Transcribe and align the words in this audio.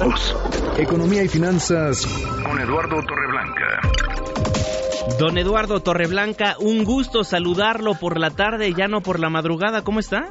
todos. 0.00 0.78
Economía 0.78 1.22
y 1.22 1.28
finanzas 1.28 2.06
con 2.44 2.58
Eduardo 2.58 2.96
Torreblanca. 3.06 3.80
Don 5.18 5.36
Eduardo 5.36 5.80
Torreblanca, 5.80 6.54
un 6.60 6.84
gusto 6.84 7.24
saludarlo 7.24 7.94
por 7.94 8.18
la 8.18 8.30
tarde, 8.30 8.72
ya 8.72 8.88
no 8.88 9.00
por 9.02 9.20
la 9.20 9.28
madrugada. 9.28 9.82
¿Cómo 9.82 9.98
está? 10.00 10.28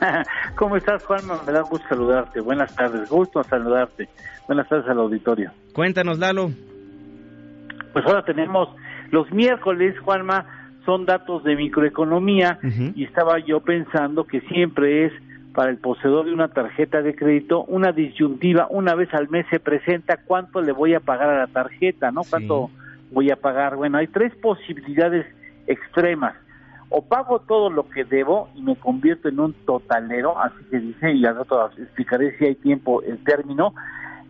¿Cómo 0.56 0.76
estás, 0.76 1.04
Juan? 1.04 1.20
Me 1.46 1.52
da 1.52 1.62
gusto 1.62 1.86
saludarte. 1.88 2.40
Buenas 2.40 2.74
tardes, 2.74 3.08
gusto 3.08 3.42
saludarte. 3.44 4.08
Buenas 4.48 4.68
tardes 4.68 4.88
al 4.88 4.98
auditorio. 4.98 5.52
Cuéntanos, 5.72 6.18
Lalo. 6.18 6.50
Pues 7.92 8.04
ahora 8.06 8.24
tenemos 8.24 8.68
los 9.10 9.30
miércoles, 9.30 9.96
Juanma, 10.00 10.46
son 10.84 11.06
datos 11.06 11.44
de 11.44 11.54
microeconomía 11.54 12.58
y 12.94 13.04
estaba 13.04 13.38
yo 13.38 13.60
pensando 13.60 14.24
que 14.24 14.40
siempre 14.42 15.06
es 15.06 15.12
para 15.54 15.70
el 15.70 15.78
poseedor 15.78 16.26
de 16.26 16.34
una 16.34 16.48
tarjeta 16.48 17.00
de 17.00 17.14
crédito 17.14 17.64
una 17.64 17.92
disyuntiva, 17.92 18.66
una 18.70 18.94
vez 18.94 19.14
al 19.14 19.28
mes 19.28 19.46
se 19.50 19.60
presenta 19.60 20.18
cuánto 20.18 20.60
le 20.60 20.72
voy 20.72 20.94
a 20.94 21.00
pagar 21.00 21.30
a 21.30 21.38
la 21.38 21.46
tarjeta, 21.46 22.10
¿no? 22.10 22.22
¿Cuánto 22.28 22.70
voy 23.12 23.30
a 23.30 23.36
pagar? 23.36 23.76
Bueno, 23.76 23.98
hay 23.98 24.08
tres 24.08 24.34
posibilidades 24.36 25.24
extremas. 25.66 26.34
O 26.90 27.02
pago 27.02 27.40
todo 27.40 27.70
lo 27.70 27.88
que 27.88 28.04
debo 28.04 28.48
y 28.54 28.62
me 28.62 28.76
convierto 28.76 29.28
en 29.28 29.40
un 29.40 29.54
totalero, 29.64 30.38
así 30.38 30.56
que 30.70 30.78
dice, 30.80 31.12
y 31.12 31.24
al 31.24 31.36
rato 31.36 31.70
explicaré 31.78 32.36
si 32.36 32.44
hay 32.46 32.54
tiempo 32.56 33.02
el 33.02 33.22
término, 33.24 33.74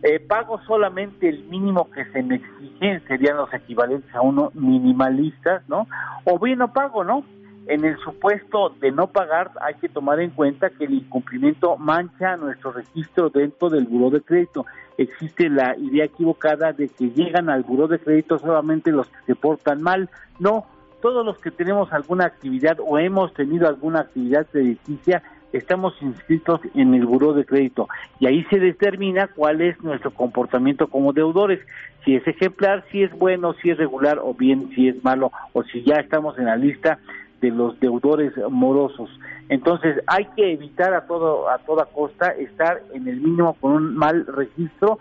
eh, 0.03 0.19
pago 0.19 0.61
solamente 0.67 1.27
el 1.27 1.43
mínimo 1.45 1.89
que 1.89 2.05
se 2.05 2.21
me 2.21 2.35
exige, 2.35 3.01
serían 3.07 3.37
los 3.37 3.51
equivalentes 3.51 4.13
a 4.13 4.21
uno 4.21 4.51
minimalistas, 4.53 5.67
¿no? 5.67 5.87
O 6.23 6.39
bien 6.39 6.59
no 6.59 6.71
pago, 6.71 7.03
¿no? 7.03 7.25
En 7.67 7.83
el 7.83 7.97
supuesto 7.97 8.69
de 8.79 8.91
no 8.91 9.07
pagar 9.07 9.51
hay 9.59 9.73
que 9.75 9.89
tomar 9.89 10.19
en 10.19 10.29
cuenta 10.29 10.69
que 10.69 10.85
el 10.85 10.93
incumplimiento 10.93 11.77
mancha 11.77 12.37
nuestro 12.37 12.71
registro 12.71 13.29
dentro 13.29 13.69
del 13.69 13.85
buró 13.85 14.11
de 14.11 14.21
crédito. 14.21 14.65
Existe 14.97 15.49
la 15.49 15.75
idea 15.77 16.05
equivocada 16.05 16.73
de 16.73 16.89
que 16.89 17.09
llegan 17.09 17.49
al 17.49 17.63
buró 17.63 17.87
de 17.87 17.99
crédito 17.99 18.37
solamente 18.37 18.91
los 18.91 19.07
que 19.07 19.17
se 19.25 19.35
portan 19.35 19.81
mal. 19.81 20.09
No, 20.39 20.65
todos 21.01 21.25
los 21.25 21.39
que 21.39 21.49
tenemos 21.49 21.91
alguna 21.91 22.25
actividad 22.25 22.77
o 22.79 22.99
hemos 22.99 23.33
tenido 23.33 23.67
alguna 23.67 24.01
actividad 24.01 24.45
crediticia 24.51 25.23
estamos 25.51 25.93
inscritos 26.01 26.59
en 26.73 26.93
el 26.93 27.05
buró 27.05 27.33
de 27.33 27.45
crédito 27.45 27.87
y 28.19 28.27
ahí 28.27 28.43
se 28.49 28.59
determina 28.59 29.27
cuál 29.27 29.61
es 29.61 29.81
nuestro 29.81 30.11
comportamiento 30.11 30.87
como 30.87 31.13
deudores, 31.13 31.59
si 32.03 32.15
es 32.15 32.27
ejemplar, 32.27 32.83
si 32.91 33.03
es 33.03 33.11
bueno, 33.11 33.53
si 33.61 33.69
es 33.69 33.77
regular 33.77 34.19
o 34.21 34.33
bien 34.33 34.69
si 34.75 34.89
es 34.89 35.03
malo 35.03 35.31
o 35.53 35.63
si 35.63 35.83
ya 35.83 35.95
estamos 35.95 36.37
en 36.37 36.45
la 36.45 36.57
lista 36.57 36.99
de 37.45 37.51
los 37.51 37.79
deudores 37.79 38.33
morosos. 38.49 39.09
Entonces 39.49 40.01
hay 40.07 40.25
que 40.35 40.53
evitar 40.53 40.95
a 40.95 41.05
todo 41.05 41.47
a 41.47 41.59
toda 41.59 41.85
costa 41.85 42.31
estar 42.31 42.81
en 42.93 43.07
el 43.07 43.21
mínimo 43.21 43.53
con 43.53 43.73
un 43.73 43.95
mal 43.95 44.25
registro, 44.25 44.97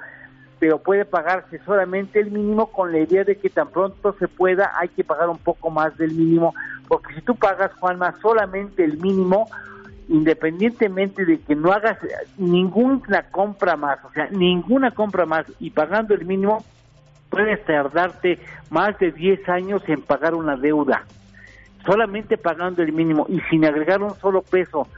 pero 0.59 0.79
puede 0.79 1.07
pagarse 1.07 1.59
solamente 1.65 2.21
el 2.21 2.31
mínimo 2.31 2.67
con 2.67 2.93
la 2.93 2.99
idea 2.99 3.25
de 3.25 3.37
que 3.37 3.49
tan 3.49 3.69
pronto 3.69 4.15
se 4.19 4.29
pueda 4.29 4.73
hay 4.79 4.89
que 4.89 5.05
pagar 5.05 5.31
un 5.31 5.39
poco 5.39 5.71
más 5.71 5.97
del 5.97 6.13
mínimo, 6.13 6.55
porque 6.87 7.15
si 7.15 7.23
tú 7.23 7.35
pagas 7.35 7.73
Juanma 7.81 8.15
solamente 8.21 8.85
el 8.85 8.99
mínimo 8.99 9.49
independientemente 10.07 11.25
de 11.25 11.41
que 11.41 11.55
no 11.55 11.73
hagas 11.73 11.97
ninguna 12.37 13.23
compra 13.31 13.75
más, 13.75 14.05
o 14.05 14.13
sea, 14.13 14.29
ninguna 14.31 14.91
compra 14.91 15.25
más 15.25 15.47
y 15.59 15.71
pagando 15.71 16.13
el 16.13 16.27
mínimo, 16.27 16.63
puedes 17.31 17.65
tardarte 17.65 18.39
más 18.69 18.99
de 18.99 19.13
10 19.13 19.49
años 19.49 19.83
en 19.89 20.03
pagar 20.03 20.35
una 20.35 20.57
deuda 20.57 21.07
solamente 21.85 22.39
pagando 22.39 22.83
el 22.83 22.93
mínimo 22.93 23.27
y 23.29 23.41
sin 23.51 23.65
agregar 23.65 24.03
un 24.03 24.15
solo 24.17 24.43
peso 24.43 24.89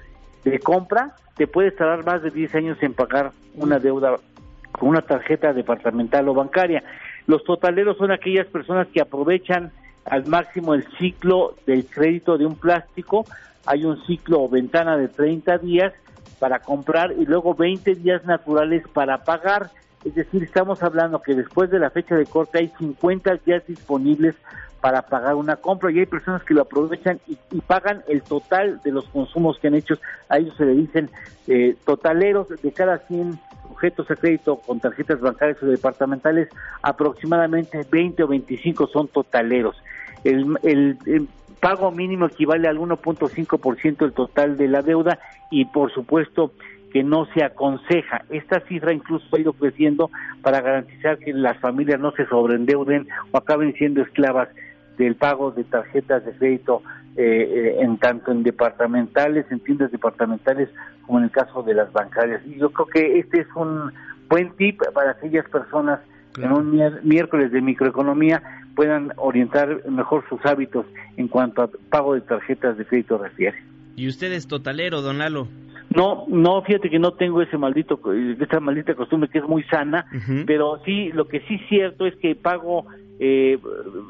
de 0.44 0.58
compra, 0.58 1.16
te 1.36 1.46
puedes 1.46 1.76
tardar 1.76 2.04
más 2.04 2.22
de 2.22 2.30
10 2.30 2.54
años 2.54 2.78
en 2.82 2.94
pagar 2.94 3.32
una 3.54 3.78
deuda 3.78 4.16
con 4.72 4.88
una 4.90 5.02
tarjeta 5.02 5.52
departamental 5.52 6.28
o 6.28 6.34
bancaria. 6.34 6.82
Los 7.26 7.44
totaleros 7.44 7.96
son 7.96 8.12
aquellas 8.12 8.46
personas 8.46 8.86
que 8.88 9.00
aprovechan 9.00 9.72
al 10.04 10.26
máximo 10.26 10.74
el 10.74 10.86
ciclo 10.98 11.56
del 11.66 11.86
crédito 11.86 12.38
de 12.38 12.46
un 12.46 12.56
plástico. 12.56 13.24
Hay 13.66 13.84
un 13.84 14.04
ciclo 14.06 14.42
o 14.42 14.48
ventana 14.48 14.96
de 14.96 15.08
30 15.08 15.58
días 15.58 15.92
para 16.38 16.60
comprar 16.60 17.12
y 17.12 17.24
luego 17.24 17.54
20 17.54 17.94
días 17.96 18.24
naturales 18.24 18.84
para 18.92 19.24
pagar. 19.24 19.70
Es 20.06 20.14
decir, 20.14 20.44
estamos 20.44 20.84
hablando 20.84 21.20
que 21.20 21.34
después 21.34 21.68
de 21.68 21.80
la 21.80 21.90
fecha 21.90 22.14
de 22.14 22.26
corte 22.26 22.58
hay 22.58 22.72
50 22.78 23.40
días 23.44 23.66
disponibles 23.66 24.36
para 24.80 25.02
pagar 25.02 25.34
una 25.34 25.56
compra 25.56 25.90
y 25.90 25.98
hay 25.98 26.06
personas 26.06 26.44
que 26.44 26.54
lo 26.54 26.62
aprovechan 26.62 27.18
y, 27.26 27.60
pagan 27.62 28.04
el 28.06 28.22
total 28.22 28.80
de 28.84 28.92
los 28.92 29.08
consumos 29.08 29.58
que 29.58 29.66
han 29.66 29.74
hecho. 29.74 29.98
A 30.28 30.38
ellos 30.38 30.54
se 30.56 30.64
le 30.64 30.74
dicen 30.74 31.10
eh, 31.48 31.74
totaleros 31.84 32.46
de 32.62 32.70
cada 32.70 32.98
100 32.98 33.36
sujetos 33.68 34.08
a 34.08 34.14
crédito 34.14 34.60
con 34.64 34.78
tarjetas 34.78 35.20
bancarias 35.20 35.60
o 35.64 35.66
departamentales, 35.66 36.50
aproximadamente 36.82 37.84
20 37.90 38.22
o 38.22 38.28
25 38.28 38.86
son 38.86 39.08
totaleros. 39.08 39.74
El, 40.22 40.56
el, 40.62 40.98
el 41.06 41.28
pago 41.58 41.90
mínimo 41.90 42.26
equivale 42.26 42.68
al 42.68 42.78
1.5% 42.78 43.96
del 43.96 44.12
total 44.12 44.56
de 44.56 44.68
la 44.68 44.82
deuda 44.82 45.18
y 45.50 45.64
por 45.64 45.92
supuesto 45.92 46.52
que 46.92 47.02
no 47.02 47.26
se 47.34 47.44
aconseja. 47.44 48.24
Esta 48.30 48.60
cifra 48.60 48.92
incluso 48.92 49.24
ha 49.34 49.40
ido 49.40 49.52
creciendo 49.52 50.10
para 50.42 50.60
garantizar 50.60 51.18
que 51.18 51.32
las 51.32 51.58
familias 51.58 52.00
no 52.00 52.12
se 52.12 52.26
sobreendeuden 52.26 53.08
o 53.32 53.38
acaben 53.38 53.74
siendo 53.74 54.02
esclavas 54.02 54.48
del 54.96 55.14
pago 55.14 55.50
de 55.50 55.64
tarjetas 55.64 56.24
de 56.24 56.32
crédito 56.32 56.82
eh, 57.16 57.22
eh, 57.22 57.76
en 57.80 57.98
tanto 57.98 58.30
en 58.30 58.42
departamentales, 58.42 59.46
en 59.50 59.60
tiendas 59.60 59.90
departamentales, 59.90 60.68
como 61.06 61.18
en 61.18 61.24
el 61.24 61.30
caso 61.30 61.62
de 61.62 61.74
las 61.74 61.92
bancarias. 61.92 62.42
Y 62.46 62.58
yo 62.58 62.70
creo 62.70 62.86
que 62.86 63.18
este 63.18 63.40
es 63.40 63.48
un 63.54 63.92
buen 64.28 64.50
tip 64.56 64.80
para 64.92 65.12
aquellas 65.12 65.48
personas 65.48 66.00
que 66.34 66.42
en 66.42 66.52
un 66.52 66.78
miércoles 67.02 67.50
de 67.52 67.62
microeconomía 67.62 68.42
puedan 68.74 69.12
orientar 69.16 69.88
mejor 69.88 70.24
sus 70.28 70.44
hábitos 70.44 70.84
en 71.16 71.28
cuanto 71.28 71.62
a 71.62 71.70
pago 71.88 72.14
de 72.14 72.20
tarjetas 72.20 72.76
de 72.76 72.84
crédito 72.84 73.16
refiere. 73.16 73.56
¿Y 73.96 74.08
usted 74.08 74.30
es 74.32 74.46
totalero, 74.46 75.00
don 75.00 75.16
Lalo? 75.16 75.48
No, 75.96 76.26
no, 76.28 76.60
fíjate 76.60 76.90
que 76.90 76.98
no 76.98 77.12
tengo 77.12 77.40
ese 77.40 77.56
maldito, 77.56 77.98
esa 78.38 78.60
maldita 78.60 78.94
costumbre 78.94 79.30
que 79.30 79.38
es 79.38 79.44
muy 79.44 79.62
sana, 79.64 80.04
pero 80.46 80.78
sí, 80.84 81.10
lo 81.12 81.26
que 81.26 81.40
sí 81.40 81.54
es 81.54 81.68
cierto 81.70 82.06
es 82.06 82.14
que 82.16 82.34
pago 82.34 82.84
eh, 83.18 83.58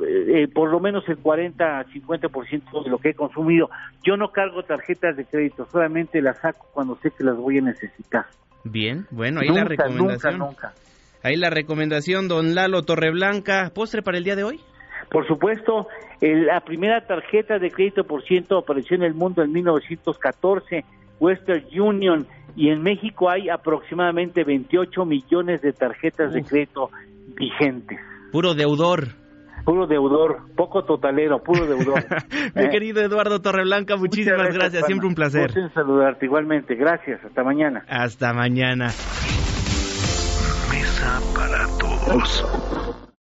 eh, 0.04 0.48
por 0.52 0.68
lo 0.68 0.80
menos 0.80 1.08
el 1.08 1.18
40 1.18 1.86
50% 1.86 2.84
de 2.84 2.90
lo 2.90 2.98
que 2.98 3.10
he 3.10 3.14
consumido. 3.14 3.70
Yo 4.02 4.16
no 4.16 4.32
cargo 4.32 4.64
tarjetas 4.64 5.16
de 5.16 5.26
crédito, 5.26 5.64
solamente 5.70 6.20
las 6.20 6.40
saco 6.40 6.66
cuando 6.72 6.96
sé 6.96 7.12
que 7.16 7.22
las 7.22 7.36
voy 7.36 7.58
a 7.58 7.62
necesitar. 7.62 8.26
Bien, 8.64 9.06
bueno, 9.12 9.40
ahí 9.40 9.48
la 9.48 9.64
recomendación. 9.64 10.38
Nunca, 10.38 10.74
Ahí 11.22 11.36
la 11.36 11.50
recomendación, 11.50 12.26
don 12.26 12.56
Lalo 12.56 12.82
Torreblanca. 12.82 13.70
¿Postre 13.72 14.02
para 14.02 14.18
el 14.18 14.24
día 14.24 14.34
de 14.34 14.42
hoy? 14.42 14.60
Por 15.08 15.24
supuesto, 15.28 15.86
la 16.20 16.60
primera 16.62 17.06
tarjeta 17.06 17.60
de 17.60 17.70
crédito 17.70 18.04
por 18.04 18.24
ciento 18.24 18.58
apareció 18.58 18.96
en 18.96 19.04
el 19.04 19.14
mundo 19.14 19.42
en 19.42 19.52
1914, 19.52 20.84
Western 21.20 21.64
Union, 21.78 22.26
y 22.56 22.70
en 22.70 22.82
México 22.82 23.28
hay 23.28 23.48
aproximadamente 23.48 24.44
28 24.44 25.04
millones 25.04 25.60
de 25.60 25.72
tarjetas 25.72 26.32
de 26.32 26.42
crédito 26.42 26.90
vigentes. 27.36 27.98
Puro 28.32 28.54
deudor. 28.54 29.08
Puro 29.64 29.86
deudor, 29.86 30.42
poco 30.54 30.84
totalero, 30.84 31.42
puro 31.42 31.66
deudor. 31.66 32.04
Mi 32.54 32.64
eh. 32.64 32.68
querido 32.70 33.02
Eduardo 33.02 33.40
Torreblanca, 33.40 33.96
muchísimas 33.96 34.54
gracias, 34.54 34.86
siempre 34.86 35.08
un 35.08 35.14
placer. 35.14 35.52
Gusto 35.52 35.68
saludarte 35.74 36.26
igualmente, 36.26 36.76
gracias, 36.76 37.22
hasta 37.24 37.42
mañana. 37.42 37.84
Hasta 37.88 38.32
mañana. 38.32 38.86
Mesa 40.70 41.20
para 41.34 41.66
todos. 41.78 43.05